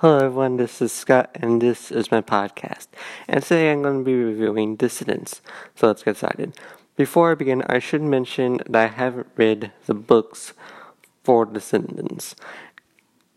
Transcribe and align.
Hello 0.00 0.18
everyone, 0.18 0.58
this 0.58 0.82
is 0.82 0.92
Scott 0.92 1.30
and 1.32 1.62
this 1.62 1.90
is 1.90 2.10
my 2.10 2.20
podcast. 2.20 2.88
And 3.26 3.42
today 3.42 3.72
I'm 3.72 3.80
going 3.80 4.00
to 4.00 4.04
be 4.04 4.14
reviewing 4.14 4.76
Descendants. 4.76 5.40
So 5.74 5.86
let's 5.86 6.02
get 6.02 6.18
started. 6.18 6.52
Before 6.96 7.30
I 7.30 7.34
begin, 7.34 7.62
I 7.62 7.78
should 7.78 8.02
mention 8.02 8.58
that 8.68 8.76
I 8.76 8.86
haven't 8.88 9.28
read 9.36 9.72
the 9.86 9.94
books 9.94 10.52
for 11.24 11.46
Descendants. 11.46 12.36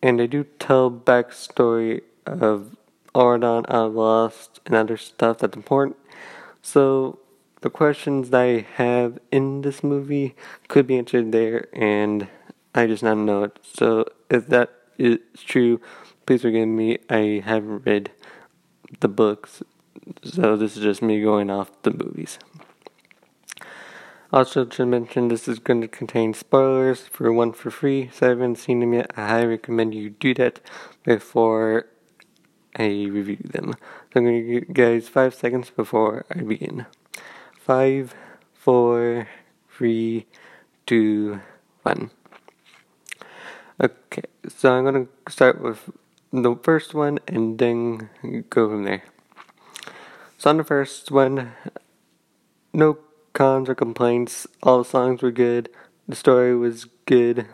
And 0.04 0.20
they 0.20 0.28
do 0.28 0.44
tell 0.60 0.92
backstory 0.92 2.02
of 2.26 2.76
Auradon, 3.16 3.66
of 3.68 3.96
uh, 3.96 3.98
Lost, 3.98 4.60
and 4.66 4.76
other 4.76 4.98
stuff 4.98 5.38
that's 5.38 5.56
important. 5.56 5.96
So 6.62 7.20
the 7.62 7.70
questions 7.70 8.32
that 8.32 8.42
I 8.42 8.66
have 8.76 9.18
in 9.32 9.62
this 9.62 9.82
movie 9.82 10.36
could 10.68 10.88
be 10.88 10.98
answered 10.98 11.32
there 11.32 11.70
and 11.72 12.28
I 12.76 12.86
just 12.86 13.02
not 13.02 13.18
know 13.18 13.44
it. 13.44 13.60
So 13.64 14.04
if 14.30 14.48
that 14.48 14.74
is 14.98 15.20
true, 15.38 15.80
please 16.30 16.44
forgive 16.44 16.68
me. 16.68 17.00
I 17.10 17.42
haven't 17.44 17.88
read 17.88 18.12
the 19.00 19.08
books, 19.08 19.64
so 20.24 20.56
this 20.56 20.78
is 20.78 20.84
just 20.84 21.02
me 21.02 21.20
going 21.24 21.50
off 21.50 21.72
the 21.82 21.90
movies. 21.90 22.38
Also, 24.32 24.64
to 24.64 24.86
mention, 24.86 25.30
this 25.30 25.48
is 25.48 25.58
going 25.58 25.82
to 25.82 25.88
contain 25.88 26.36
spoilers 26.36 27.08
for 27.08 27.34
one 27.34 27.52
for 27.52 27.72
free. 27.72 28.12
So, 28.14 28.28
you 28.28 28.30
haven't 28.30 28.58
seen 28.58 28.80
them 28.80 28.94
yet, 28.94 29.12
I 29.18 29.28
highly 29.28 29.48
recommend 29.48 29.96
you 29.96 30.12
do 30.12 30.36
that 30.36 30.62
before 31.04 31.88
I 32.78 33.08
review 33.10 33.40
them. 33.44 33.74
So, 34.14 34.20
I'm 34.20 34.26
going 34.26 34.36
to 34.36 34.44
give 34.44 34.70
you 34.70 34.74
guys 34.76 35.10
five 35.10 35.34
seconds 35.34 35.72
before 35.72 36.28
I 36.30 36.42
begin. 36.42 36.86
Five, 37.58 38.14
four, 38.54 39.28
three, 39.68 40.28
two, 40.86 41.42
one. 41.82 42.12
Okay, 43.82 44.26
so 44.48 44.76
I'm 44.76 44.84
going 44.84 45.08
to 45.08 45.32
start 45.32 45.60
with 45.60 45.90
the 46.32 46.56
first 46.62 46.94
one 46.94 47.20
and 47.28 47.58
then 47.58 48.10
go 48.50 48.70
from 48.70 48.84
there. 48.84 49.04
So 50.38 50.50
on 50.50 50.58
the 50.58 50.64
first 50.64 51.12
one, 51.12 51.52
no 52.74 52.98
cons 53.34 53.70
or 53.70 53.76
complaints. 53.76 54.48
All 54.64 54.80
the 54.80 54.90
songs 54.90 55.22
were 55.22 55.32
good. 55.32 55.70
The 56.08 56.16
story 56.16 56.56
was 56.56 56.86
good. 57.06 57.48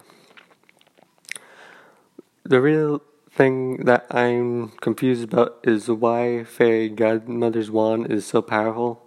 The 2.44 2.62
real 2.62 3.02
thing 3.31 3.86
that 3.86 4.06
I'm 4.09 4.70
confused 4.81 5.23
about 5.23 5.59
is 5.64 5.90
why 5.90 6.44
Fairy 6.44 6.90
Godmother's 6.90 7.72
wand 7.72 8.12
is 8.12 8.26
so 8.26 8.42
powerful. 8.42 9.02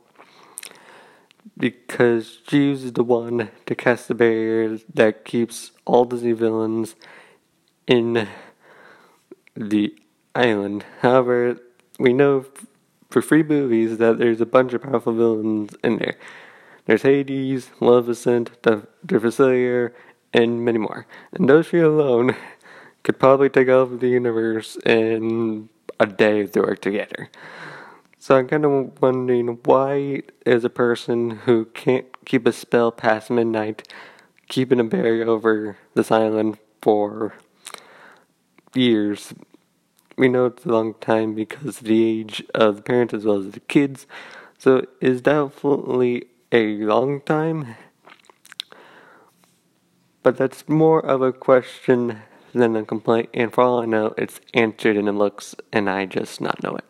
Because 1.57 2.39
she 2.47 2.59
uses 2.59 2.93
the 2.93 3.03
wand 3.03 3.51
to 3.67 3.75
cast 3.75 4.09
the 4.09 4.15
barrier 4.15 4.79
that 4.93 5.25
keeps 5.25 5.73
all 5.85 6.05
Disney 6.05 6.33
villains 6.33 6.95
in 7.87 8.29
the 9.59 9.95
island. 10.35 10.85
However, 11.01 11.59
we 11.99 12.13
know 12.13 12.47
for 13.11 13.21
free 13.21 13.43
movies 13.43 13.99
that 13.99 14.19
there's 14.19 14.41
a 14.41 14.47
bunch 14.47 14.73
of 14.73 14.83
powerful 14.83 15.13
villains 15.13 15.75
in 15.83 15.99
there. 15.99 16.17
There's 16.87 17.03
Hades, 17.03 17.71
Maleficent, 17.81 18.63
the, 18.63 18.87
Facilier, 19.07 19.93
and 20.33 20.65
many 20.65 20.79
more. 20.79 21.07
And 21.33 21.49
those 21.49 21.69
three 21.69 21.81
alone 21.81 22.37
could 23.03 23.19
probably 23.19 23.49
take 23.49 23.69
over 23.69 23.97
the 23.97 24.09
universe 24.09 24.77
in 24.87 25.69
a 25.99 26.07
day 26.07 26.41
if 26.41 26.53
they 26.53 26.61
work 26.61 26.81
together. 26.81 27.29
So 28.19 28.37
I'm 28.37 28.49
kind 28.49 28.65
of 28.65 29.01
wondering 29.01 29.59
why 29.65 30.23
is 30.45 30.65
a 30.65 30.71
person 30.71 31.31
who 31.31 31.67
can't 31.67 32.07
keep 32.25 32.47
a 32.47 32.53
spell 32.53 32.93
past 32.93 33.31
midnight 33.31 33.93
keeping 34.49 34.81
a 34.81 34.85
barrier 34.85 35.27
over 35.29 35.77
this 35.95 36.11
island 36.11 36.59
for 36.83 37.35
years 38.75 39.35
we 40.19 40.29
know 40.29 40.47
it's 40.47 40.65
a 40.65 40.69
long 40.69 40.95
time 40.95 41.35
because 41.35 41.79
the 41.79 42.05
age 42.05 42.45
of 42.55 42.77
the 42.77 42.83
parents 42.83 43.15
as 43.15 43.25
well 43.25 43.39
as 43.39 43.53
the 43.53 43.61
kids. 43.61 44.07
So 44.59 44.85
is 45.01 45.23
definitely 45.23 46.27
a 46.51 46.77
long 46.79 47.21
time. 47.21 47.77
But 50.25 50.37
that's 50.37 50.69
more 50.69 51.05
of 51.05 51.23
a 51.23 51.33
question 51.33 52.23
than 52.53 52.75
a 52.75 52.85
complaint, 52.85 53.29
and 53.33 53.53
for 53.53 53.63
all 53.63 53.83
I 53.83 53.87
know, 53.87 54.15
it's 54.19 54.41
answered 54.53 54.97
in 54.97 55.05
the 55.05 55.13
looks, 55.13 55.55
and 55.73 55.89
I 55.89 56.07
just 56.07 56.41
not 56.41 56.63
know 56.63 56.77
it. 56.77 56.85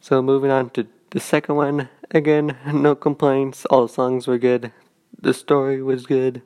So 0.00 0.20
moving 0.20 0.50
on 0.50 0.70
to 0.70 0.86
the 1.10 1.20
second 1.20 1.54
one, 1.54 1.88
again, 2.10 2.56
no 2.72 2.94
complaints. 2.94 3.64
All 3.66 3.86
the 3.86 3.92
songs 3.92 4.26
were 4.26 4.38
good. 4.38 4.72
The 5.18 5.32
story 5.32 5.82
was 5.82 6.04
good. 6.04 6.42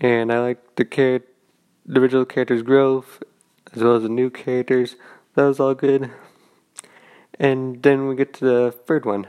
And 0.00 0.32
I 0.32 0.40
like 0.40 0.76
the 0.76 0.84
character 0.84 1.32
the 1.88 2.00
original 2.00 2.26
characters' 2.26 2.62
growth, 2.62 3.22
as 3.72 3.82
well 3.82 3.96
as 3.96 4.02
the 4.02 4.10
new 4.10 4.28
characters. 4.28 4.96
That 5.34 5.44
was 5.44 5.58
all 5.58 5.74
good. 5.74 6.10
And 7.40 7.82
then 7.82 8.08
we 8.08 8.14
get 8.14 8.34
to 8.34 8.44
the 8.44 8.70
third 8.70 9.06
one. 9.06 9.26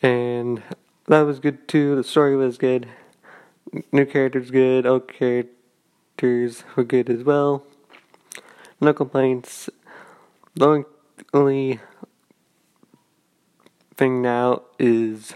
And 0.00 0.62
that 1.08 1.22
was 1.22 1.40
good 1.40 1.66
too. 1.66 1.96
The 1.96 2.04
story 2.04 2.36
was 2.36 2.56
good. 2.56 2.88
New 3.90 4.06
characters 4.06 4.52
good. 4.52 4.86
Old 4.86 5.08
characters 5.08 6.62
were 6.76 6.84
good 6.84 7.10
as 7.10 7.24
well. 7.24 7.64
No 8.80 8.94
complaints. 8.94 9.68
The 10.54 10.84
only 11.34 11.80
thing 13.96 14.22
now 14.22 14.62
is 14.78 15.34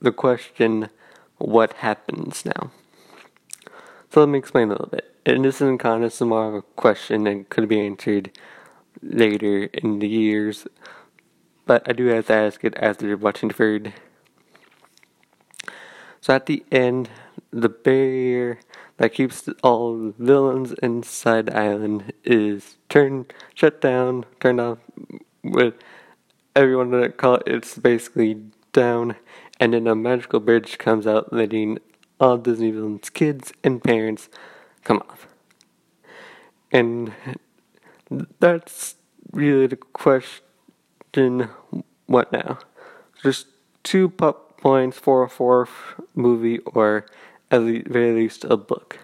the 0.00 0.12
question 0.12 0.90
what 1.38 1.72
happens 1.74 2.44
now? 2.44 2.70
So 4.14 4.20
let 4.20 4.28
me 4.28 4.38
explain 4.38 4.68
a 4.68 4.74
little 4.74 4.86
bit. 4.86 5.12
And 5.26 5.44
this 5.44 5.56
isn't 5.56 5.78
kind 5.78 6.04
of 6.04 6.20
more 6.20 6.46
of 6.46 6.54
a 6.54 6.62
question 6.62 7.24
that 7.24 7.48
could 7.48 7.68
be 7.68 7.84
answered 7.84 8.30
later 9.02 9.64
in 9.64 9.98
the 9.98 10.06
years, 10.06 10.68
but 11.66 11.82
I 11.88 11.94
do 11.94 12.06
have 12.06 12.28
to 12.28 12.32
ask 12.32 12.62
it 12.62 12.76
after 12.76 13.16
watching 13.16 13.48
the 13.48 13.56
third. 13.56 13.92
So 16.20 16.32
at 16.32 16.46
the 16.46 16.64
end, 16.70 17.10
the 17.50 17.68
barrier 17.68 18.60
that 18.98 19.14
keeps 19.14 19.48
all 19.64 19.98
the 19.98 20.14
villains 20.16 20.74
inside 20.74 21.46
the 21.46 21.58
island 21.58 22.12
is 22.22 22.76
turned, 22.88 23.34
shut 23.52 23.80
down, 23.80 24.26
turned 24.38 24.60
off 24.60 24.78
with 25.42 25.74
everyone 26.54 26.92
that 26.92 27.02
it, 27.02 27.42
it's 27.48 27.76
basically 27.78 28.42
down, 28.72 29.16
and 29.58 29.74
then 29.74 29.88
a 29.88 29.96
magical 29.96 30.38
bridge 30.38 30.78
comes 30.78 31.04
out 31.04 31.32
letting 31.32 31.80
all 32.20 32.38
Disney 32.38 32.70
villains' 32.70 33.10
kids 33.10 33.52
and 33.62 33.82
parents 33.82 34.28
come 34.82 34.98
off. 35.08 35.26
And 36.70 37.12
that's 38.40 38.96
really 39.32 39.66
the 39.66 39.76
question 39.76 41.48
what 42.06 42.32
now? 42.32 42.58
Just 43.22 43.46
two 43.82 44.08
pop 44.08 44.60
points 44.60 44.98
for 44.98 45.22
a 45.22 45.28
fourth 45.28 45.70
movie 46.14 46.58
or 46.60 47.06
at 47.50 47.58
the 47.64 47.82
very 47.86 48.14
least 48.14 48.44
a 48.44 48.56
book. 48.56 48.98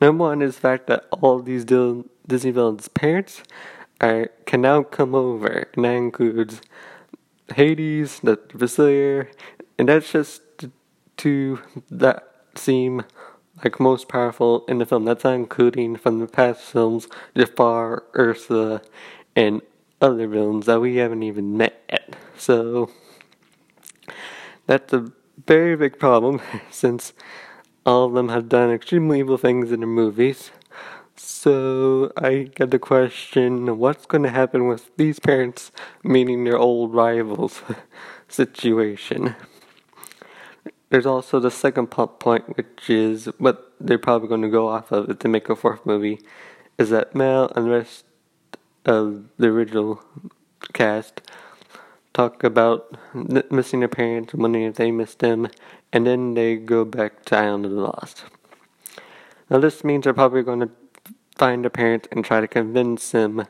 Number 0.00 0.24
one 0.24 0.42
is 0.42 0.54
the 0.54 0.60
fact 0.60 0.86
that 0.86 1.06
all 1.10 1.40
these 1.40 1.64
Disney 1.64 2.50
villains' 2.50 2.88
parents 2.88 3.42
are, 4.00 4.30
can 4.46 4.60
now 4.60 4.82
come 4.82 5.14
over, 5.14 5.68
and 5.74 5.84
that 5.84 5.94
includes 5.94 6.60
Hades, 7.54 8.20
the 8.20 8.36
Facilier, 8.36 9.28
and 9.78 9.88
that's 9.88 10.12
just 10.12 10.42
two 11.18 11.60
that 11.90 12.24
seem 12.54 13.04
like 13.62 13.78
most 13.78 14.08
powerful 14.08 14.64
in 14.66 14.78
the 14.78 14.86
film. 14.86 15.04
That's 15.04 15.24
not 15.24 15.34
including 15.34 15.96
from 15.96 16.18
the 16.18 16.26
past 16.26 16.62
films 16.62 17.08
Jafar, 17.36 18.04
Ursula, 18.16 18.80
and 19.36 19.60
other 20.00 20.26
villains 20.26 20.66
that 20.66 20.80
we 20.80 20.96
haven't 20.96 21.22
even 21.22 21.56
met 21.56 21.82
yet. 21.90 22.16
So 22.36 22.90
that's 24.66 24.92
a 24.92 25.12
very 25.46 25.76
big 25.76 25.98
problem 25.98 26.40
since 26.70 27.12
all 27.84 28.06
of 28.06 28.12
them 28.12 28.28
have 28.28 28.48
done 28.48 28.70
extremely 28.70 29.18
evil 29.20 29.38
things 29.38 29.72
in 29.72 29.80
their 29.80 29.88
movies. 29.88 30.50
So 31.16 32.12
I 32.16 32.50
get 32.54 32.70
the 32.70 32.78
question 32.78 33.78
what's 33.78 34.06
going 34.06 34.22
to 34.22 34.30
happen 34.30 34.68
with 34.68 34.96
these 34.96 35.18
parents 35.18 35.72
meeting 36.04 36.44
their 36.44 36.56
old 36.56 36.94
rivals 36.94 37.62
situation? 38.28 39.34
There's 40.90 41.06
also 41.06 41.38
the 41.38 41.50
second 41.50 41.88
plot 41.88 42.18
point, 42.18 42.56
which 42.56 42.88
is 42.88 43.26
what 43.38 43.72
they're 43.78 43.98
probably 43.98 44.28
going 44.28 44.42
to 44.42 44.48
go 44.48 44.68
off 44.68 44.90
of 44.90 45.18
to 45.18 45.28
make 45.28 45.48
a 45.48 45.56
fourth 45.56 45.84
movie, 45.84 46.20
is 46.78 46.90
that 46.90 47.14
Mel 47.14 47.52
and 47.54 47.66
the 47.66 47.70
rest 47.70 48.04
of 48.86 49.24
the 49.36 49.48
original 49.48 50.02
cast 50.72 51.20
talk 52.14 52.42
about 52.42 52.96
missing 53.50 53.80
their 53.80 53.88
parents, 53.88 54.32
wondering 54.34 54.64
if 54.64 54.76
they 54.76 54.90
missed 54.90 55.18
them, 55.18 55.48
and 55.92 56.06
then 56.06 56.34
they 56.34 56.56
go 56.56 56.84
back 56.84 57.24
to 57.26 57.36
Island 57.36 57.66
of 57.66 57.72
the 57.72 57.80
Lost. 57.80 58.24
Now, 59.50 59.58
this 59.58 59.84
means 59.84 60.04
they're 60.04 60.14
probably 60.14 60.42
going 60.42 60.60
to 60.60 60.70
find 61.36 61.64
their 61.64 61.70
parents 61.70 62.08
and 62.10 62.24
try 62.24 62.40
to 62.40 62.48
convince 62.48 63.10
them 63.10 63.46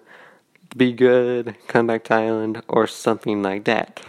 to 0.70 0.76
be 0.76 0.92
good, 0.92 1.56
come 1.66 1.86
back 1.86 2.04
to 2.04 2.14
Island, 2.14 2.62
or 2.68 2.86
something 2.86 3.42
like 3.42 3.64
that. 3.64 4.02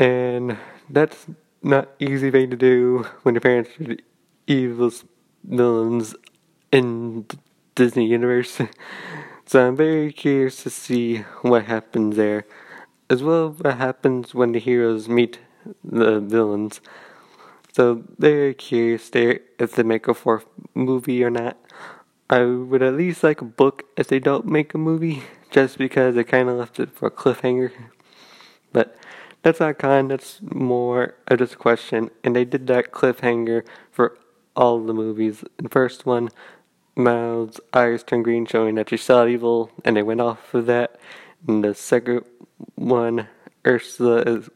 And 0.00 0.56
that's 0.88 1.26
not 1.62 1.90
easy 1.98 2.30
thing 2.30 2.48
to 2.50 2.56
do 2.56 3.06
when 3.22 3.34
your 3.34 3.42
parents 3.42 3.70
are 3.78 3.84
the 3.84 4.00
evil 4.46 4.90
villains 5.44 6.16
in 6.72 7.26
the 7.28 7.38
Disney 7.74 8.06
universe. 8.06 8.62
so 9.46 9.68
I'm 9.68 9.76
very 9.76 10.10
curious 10.10 10.62
to 10.62 10.70
see 10.70 11.18
what 11.42 11.66
happens 11.66 12.16
there, 12.16 12.46
as 13.10 13.22
well 13.22 13.50
what 13.50 13.76
happens 13.76 14.34
when 14.34 14.52
the 14.52 14.58
heroes 14.58 15.06
meet 15.06 15.38
the 15.84 16.18
villains. 16.18 16.80
So 17.74 18.02
very 18.18 18.54
curious 18.54 19.10
there 19.10 19.40
if 19.58 19.72
they 19.72 19.82
make 19.82 20.08
a 20.08 20.14
fourth 20.14 20.46
movie 20.74 21.22
or 21.22 21.30
not. 21.30 21.58
I 22.30 22.44
would 22.44 22.82
at 22.82 22.94
least 22.94 23.22
like 23.22 23.42
a 23.42 23.44
book 23.44 23.84
if 23.98 24.06
they 24.08 24.18
don't 24.18 24.46
make 24.46 24.72
a 24.72 24.78
movie, 24.78 25.24
just 25.50 25.76
because 25.76 26.14
they 26.14 26.24
kind 26.24 26.48
of 26.48 26.56
left 26.56 26.80
it 26.80 26.90
for 26.90 27.08
a 27.08 27.10
cliffhanger. 27.10 27.72
But 28.72 28.96
that's 29.42 29.60
not 29.60 29.78
kind, 29.78 30.10
that's 30.10 30.40
more 30.42 31.14
of 31.28 31.38
just 31.38 31.54
a 31.54 31.58
question. 31.58 32.10
And 32.22 32.36
they 32.36 32.44
did 32.44 32.66
that 32.66 32.92
cliffhanger 32.92 33.64
for 33.90 34.18
all 34.54 34.80
the 34.80 34.94
movies. 34.94 35.44
The 35.56 35.68
first 35.68 36.06
one, 36.06 36.30
Miles' 36.96 37.60
eyes 37.72 38.02
turned 38.02 38.24
green, 38.24 38.46
showing 38.46 38.74
that 38.74 38.90
she 38.90 38.96
saw 38.96 39.26
evil, 39.26 39.70
and 39.84 39.96
they 39.96 40.02
went 40.02 40.20
off 40.20 40.52
of 40.54 40.66
that. 40.66 41.00
And 41.46 41.64
the 41.64 41.74
second 41.74 42.24
one, 42.74 43.28
Ursula's 43.66 44.50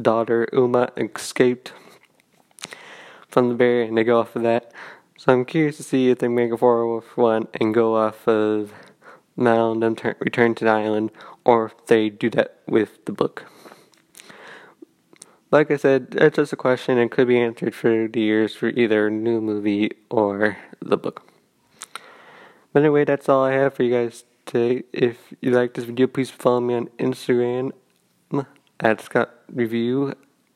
daughter, 0.00 0.48
Uma, 0.52 0.90
escaped 0.96 1.72
from 3.28 3.48
the 3.50 3.54
bear, 3.54 3.82
and 3.82 3.98
they 3.98 4.04
go 4.04 4.20
off 4.20 4.36
of 4.36 4.42
that. 4.42 4.72
So 5.18 5.32
I'm 5.32 5.44
curious 5.44 5.76
to 5.78 5.82
see 5.82 6.08
if 6.08 6.18
they 6.18 6.28
make 6.28 6.52
a 6.52 6.56
fourth 6.56 7.04
oh 7.16 7.20
one 7.20 7.48
and 7.54 7.74
go 7.74 7.96
off 7.96 8.26
of 8.26 8.72
Mal 9.36 9.72
and 9.72 10.16
return 10.20 10.54
to 10.54 10.64
the 10.64 10.70
island, 10.70 11.10
or 11.44 11.66
if 11.66 11.86
they 11.86 12.08
do 12.08 12.30
that 12.30 12.60
with 12.66 13.04
the 13.04 13.12
book. 13.12 13.44
Like 15.50 15.70
I 15.70 15.76
said, 15.76 16.10
that's 16.10 16.36
just 16.36 16.52
a 16.52 16.56
question 16.56 16.98
and 16.98 17.10
could 17.10 17.28
be 17.28 17.40
answered 17.40 17.74
for 17.74 18.08
the 18.08 18.20
years 18.20 18.54
for 18.54 18.68
either 18.68 19.10
new 19.10 19.40
movie 19.40 19.92
or 20.10 20.58
the 20.80 20.96
book. 20.96 21.30
But 22.72 22.80
anyway, 22.80 23.04
that's 23.04 23.28
all 23.28 23.44
I 23.44 23.52
have 23.52 23.74
for 23.74 23.84
you 23.84 23.92
guys 23.92 24.24
today. 24.44 24.84
If 24.92 25.32
you 25.40 25.52
like 25.52 25.74
this 25.74 25.84
video, 25.84 26.08
please 26.08 26.30
follow 26.30 26.60
me 26.60 26.74
on 26.74 26.88
Instagram 26.98 27.70
at 28.80 29.00
Scott 29.00 29.30
Review 29.52 30.14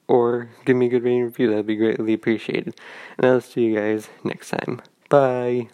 or 0.08 0.50
give 0.64 0.76
me 0.76 0.87
a 0.87 0.88
good 0.88 1.04
rating 1.04 1.25
review. 1.25 1.48
That'd 1.48 1.66
be 1.66 1.76
greatly 1.76 2.12
appreciated. 2.12 2.75
And 3.16 3.26
I'll 3.26 3.40
see 3.40 3.62
you 3.62 3.76
guys 3.76 4.08
next 4.25 4.50
time. 4.50 4.82
Bye. 5.08 5.69